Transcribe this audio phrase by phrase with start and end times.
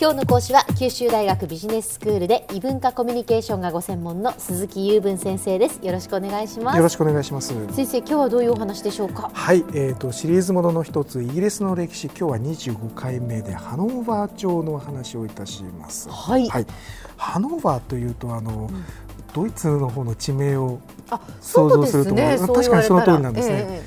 [0.00, 5.84] 今日の講師は九州大学ビジネススクールで異文化コミュニケーションがご専門の鈴木雄文先生です。
[5.84, 6.76] よろしくお願いします。
[6.76, 7.52] よろしくお願いします。
[7.72, 9.28] 先生今日はどういうお話でしょうか？
[9.34, 12.06] はい、えーと、シリーズものの一つイギリスの歴史。
[12.06, 16.08] 今日は25回目でハノーバー朝の話をいたします。
[16.08, 16.66] はい、はい、
[17.16, 18.84] ハノーバーというとあの、うん、
[19.34, 20.78] ドイツの方の地名を
[21.40, 23.82] 想像すると、ね、確かにその通りなんですね、え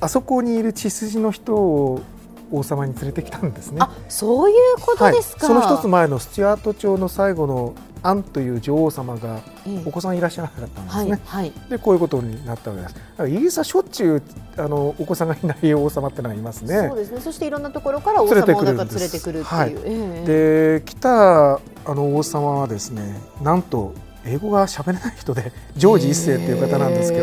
[0.00, 2.02] ー、あそこにいる血筋の人を
[2.50, 3.78] 王様に連れてきたんですね。
[3.80, 9.40] あそういうことですか、はい、その一つ前のスチュアート朝の最後のアンという女王様が
[9.84, 12.94] お子さんいらっしゃらなかったんですね、はいはい、でこういうことになったわけです。
[13.28, 14.22] イギリスはしょっちゅう
[14.58, 16.88] あのお子さんがいない王様ってのがいますね。
[16.88, 17.20] そうですね。
[17.20, 19.74] そしていろんなところから王様を連れてくるっていう、はい。
[19.84, 23.92] えー、で来たあの王様はですねなんと
[24.26, 27.18] 英語が喋れない人で ジョージ一世っていう方なんですけ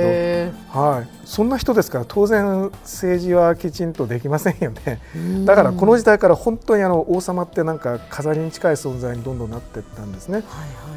[0.71, 4.99] ど、はい、そんな人ですから当然政治はきちんとできませんよね。
[5.45, 10.44] だからこの時代から本当にあの王様ってなんか飾りに近い存在にどんどんなっていったんですね。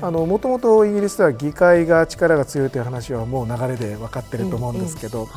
[0.03, 5.29] もともとイギリスでは議会が力が強いという話はもう流れで分かっていると思うんですけど、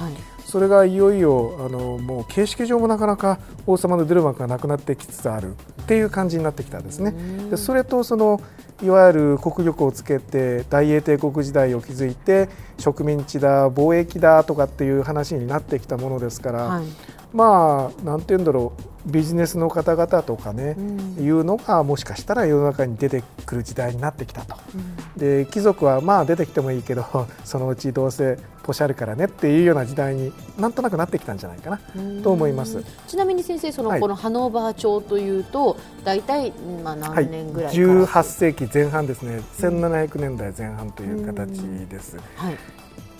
[0.50, 7.14] それがいよいよあのもう形式上もなかなか王様の出る幕がなくなってきつつあるっていう感じになってきたんですね。
[7.52, 8.42] でそれとその
[8.82, 16.86] いわゆる国力をつけて大英帝国時代を築いて植民地だ貿易だとかっていう話になってきたものですから、はい、
[17.32, 27.06] まあなんて言うんだろうビジネスの方々とかね、うん、いうのがもしかしたら世の中に出てくる時代になってきたと、うん、で貴族はまあ出てきてもいいけど
[27.44, 31.80] そのうちどうせポシャるからねっていうような時代になんとなくなってきたんじゃないかな
[32.22, 32.84] と思います。
[33.08, 36.52] ちなみに先生その、このハノーバー朝というと大体
[36.84, 39.42] まあ何年ぐらいか、はい、18世紀前半ですね。
[39.58, 42.18] 1700年代前半という形です。
[42.36, 42.58] はい。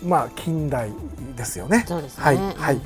[0.04, 0.92] まあ近代
[1.36, 1.84] ですよね。
[1.88, 2.24] そうですね。
[2.24, 2.82] はい、はい、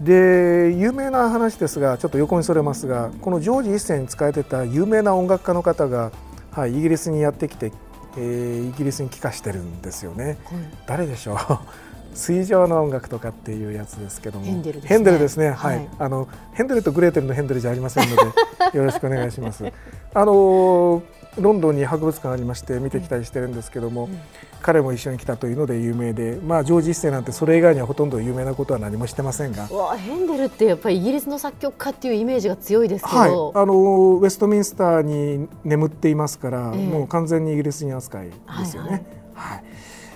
[0.00, 6.10] で有名な話ですがちょっと横にそれますがこのジョージ一世に仕えてた有名な音楽家の方が、
[6.50, 7.72] はい、イギリスにやってきて、
[8.16, 10.24] えー、イギリスに帰化してるんですよね。
[10.24, 10.36] はい、
[10.86, 11.36] 誰でしょう？
[12.14, 14.44] 水上の音楽とかっていうやつですけども。
[14.44, 14.96] ヘンデルですね。
[14.96, 18.22] ヘンデルですね、はい、はい、あのヘンデルとグレーテルのヘンデルじゃありませんので
[18.78, 19.64] よろしくお願いします。
[20.14, 21.02] あの
[21.38, 24.18] ロンドンに博物館ありまして見てきたりしてるんですけども、うん、
[24.62, 29.64] 彼も一緒に来たというので有名で、まあ、ジョージ一世なんてそれ以外にはほとんど有名なことは何もしてませんが。
[29.64, 39.04] わヘンデルってやっぱりイギリスの作曲家っていうイメージが強いですけど、はい、あのウェストミンスターに眠っていますから、えー、もう完全にイギリスに扱いですよね。
[39.34, 39.64] はい、はい、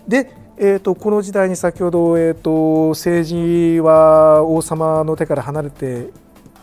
[0.08, 0.30] で
[0.60, 6.10] えーと、この時代に先ほど、えーと政治は王様の手から離れて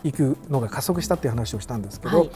[0.04, 2.30] いくのが加速したっていう話をしたんですけど、はい、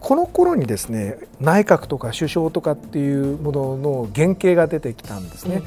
[0.00, 5.62] この頃にですね内閣とか首相とかっていうものの原型が出てきたんですね。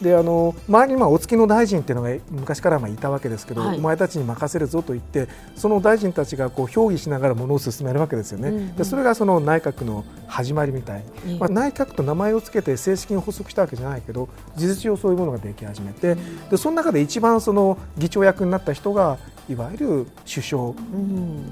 [0.00, 8.48] であの周りにまあお付きの大臣っていうのが昔からまあいたわけですけど、はい、お前たちに任せるぞと言ってその大臣たちがこう評議しながらものを進めるわけですよね。
[8.48, 16.16] うんうん、でそれがその内閣の始まりみたい、うん、まあ、内閣と名前を付けて正式に発足したわけじゃないけど事実上そういうものができ始めて、
[16.50, 19.18] でその中で一番その議長役になった人が
[19.50, 20.74] いわゆる首相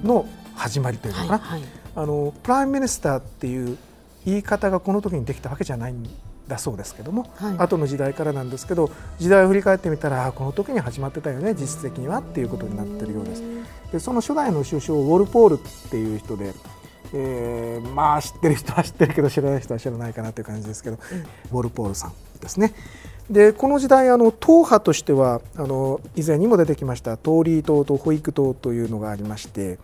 [0.03, 3.77] の始まりというのかな、はいはい、あの prime minister っていう
[4.25, 6.09] 言い方がこの時にできたわけじゃないん
[6.47, 13.43] だそうですけども、はい、後の時代からなんですけど時代を振り返ってみたらこの時に始まってたよね実質的にはっていうことになっているようです。
[13.93, 16.55] でその初代の首相ウォルポールっていう人で
[17.15, 20.99] えー、まあ知ってる人は知ってるけど知らない人は知らないかなという感じですけど、
[21.51, 22.75] うん、ウォルポールさんですね。
[23.31, 29.79] でこの時代あの党派としてはあの以前にも出てきましたトーリー党と保育党というのがありまして、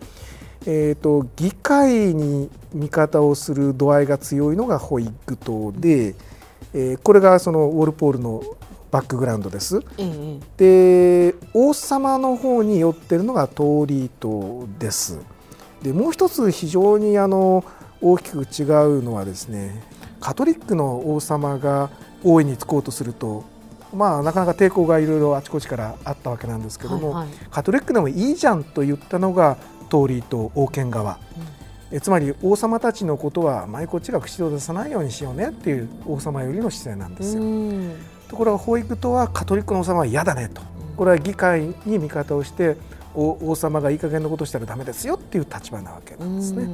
[0.67, 6.15] えーと、議会に味方をする度合いが強いのがホイッグ党で、
[6.73, 8.41] えー、これがそのウォルポールの
[8.91, 9.81] バックグラウンドです。
[10.57, 15.19] で王様の方に寄ってるのがトーリー党です。
[15.83, 17.63] でもう一つ非常にあの
[18.01, 19.83] 大きく違うのはですね
[20.19, 21.89] カトリックの王様が
[22.23, 23.43] 大いにつこうとすると
[23.93, 29.57] まあ、なかなか抵抗がいろいろあちこちからあったわけなんですけども、はいはい、カトリックでもいいじゃんと言ったのが
[29.89, 31.19] トーリーと王権側、
[31.91, 37.43] うん、えつまり王様たちのことはあまりこっちが口を出さないようにしようねっていう王様よりの姿勢なんですよ。
[38.27, 40.61] ところが保育とはカトリックの王様は嫌だねと。
[40.97, 42.77] これは議会に味方をして
[43.13, 46.67] 王様がいい加減なことしたらだめですよっていう立場なわけなんですね。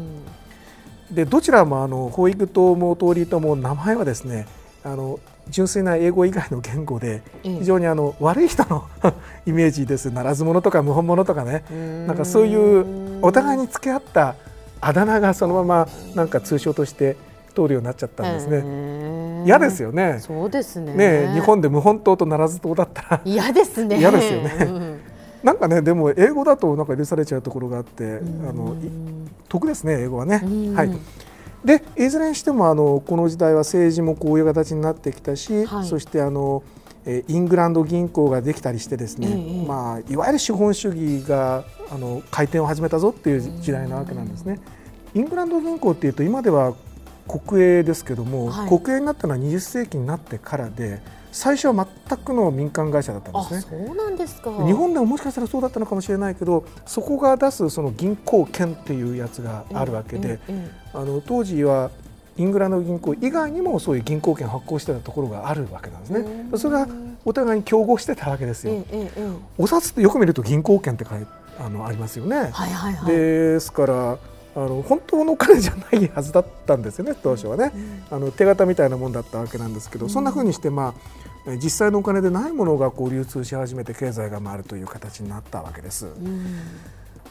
[1.12, 4.48] でどちらもあの保育ともトーリーとも名前はですね
[4.84, 8.86] あの純粋な英語以外の言語で非常にあの悪い人の
[9.46, 11.64] イメージですならず者とか謀反者とかね
[12.08, 14.36] なんかそういうお互いに付き合った
[14.80, 17.16] あだ名がそのままなんか通称として
[17.54, 19.44] 通るようになっちゃったんですね。
[19.46, 20.18] 嫌ですよね。
[20.20, 20.94] そうですね。
[20.94, 24.00] ね日本で謀反党とならず党だったら嫌ですね。
[24.00, 25.00] 嫌ですよね。
[25.44, 28.76] なんかねでも英語だとなんか許されちゃうところがあってあの
[29.50, 30.42] 得ですね英語はね。
[30.76, 30.92] はい、
[31.64, 36.64] でいずれにしてもあのこの時代は政治もこういう形になってきたし、はい、そしてあの
[37.06, 44.60] イングランド銀行ができたりしてですね、ええ、まあ、いわゆる資本主義があの回転を始めたぞっていう時代なわけなんですね。
[45.14, 46.74] イングランド銀行っていうと今では
[47.28, 51.02] 国営ですけども、はい、国営になったのは20世紀になってからで
[51.32, 53.86] 最初は全くの民間会社だったんですね。
[53.88, 60.40] そうなんですか日本でももしかしたらそうだったのかもしれないけどそこが出すその銀行券っていうやつがあるわけで、
[60.94, 61.90] あの当時は
[62.38, 66.50] イングランド銀行以外にもそういう銀行券発行してたところがあるわけなんですね。
[66.58, 66.88] それが
[67.24, 68.84] お互いに競合してたわけですよ。
[69.58, 71.26] お札ってよく見ると銀行券って書い
[71.60, 72.38] あのありますよね。
[72.38, 74.18] はいはいはい、ですから
[74.56, 77.72] あの本当のお金じゃないはずだったんですよね当初はね、
[78.10, 80.94] あの手形みたいなもんだったわけなんですけど、そんなふうにしてま
[81.48, 86.08] あ実際のお金でないものがこう流通し始めて経済が回るという形になったわけです。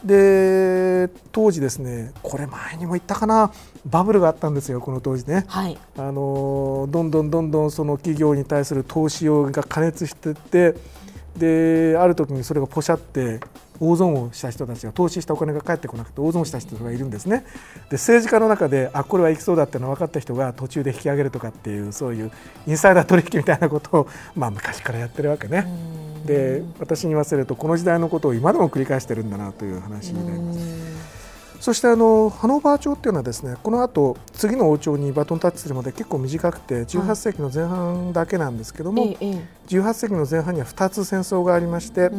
[0.03, 3.51] で当時ですねこれ前にも言ったかな
[3.85, 10.75] バブルがあったんですよこの当時ね、はい、あのどんどんどんどんその企業に対する投資が過熱していって
[11.37, 13.39] である時にそれがポシャって
[13.81, 17.43] 大損をした人たちが投資したお金が返ってこなくて大損した人がいるんですね。
[17.89, 22.31] で政治家の中であこれはいきそうだっての分かった人が途中で引き上げるとかっていうそういう
[22.67, 25.67] インサイダー取引みたいなことを、 まあ、昔からやってるわけね。
[26.25, 30.59] で私に言わせるとこの時代のことを今でも繰り返してるんだなという話になります。
[31.59, 39.15] そしてあのハノーバー朝っていうのはですねこの後次の王朝にバトンタッチするまで結構短くて18世紀の前半だけなんですけども、
[39.67, 42.09] 18世紀の前半には2つ戦争がありまして、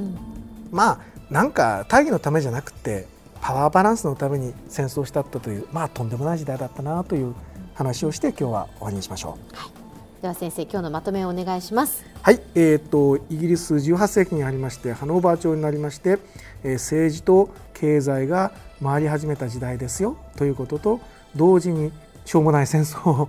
[0.70, 3.06] まあなんか大義のためじゃなくて
[3.40, 7.34] パワーバランスのために戦争したったというまあとんでもない時代だったなという
[7.75, 9.56] 話をして今日は終わりにしましょう。
[9.56, 9.73] はい
[10.20, 16.20] では先生今日のまとめをお願いしますはいえーと、イギリス18世紀にありましてハノーバー朝になりまして、
[16.62, 21.00] えー、政治と経済が回り始めた時代ですよということと
[21.34, 21.90] 同時に
[22.25, 23.29] しょうもない戦争を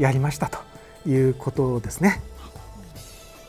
[0.00, 0.58] やりましたと
[1.08, 2.20] いうことですね。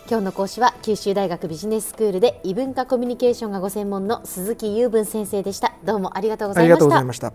[0.10, 5.74] 今日の講師は九州大学ビジネススクールで異文化コミュニケーションがご専門の鈴木雄文先生でした。
[5.86, 7.34] どうもありがとうございました。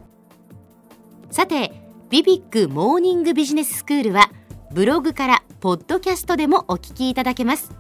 [1.31, 4.31] さてビビックモーニングビジネススクールは
[4.73, 7.71] ブログからポッドキャストでもお聞きいただけます。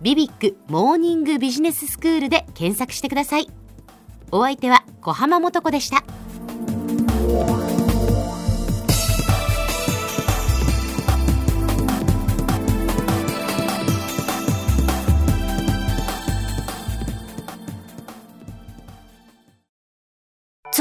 [0.00, 3.48] ビビックモーニングビジネススクールで検索してください。
[4.32, 6.02] お相手は小浜もとこでした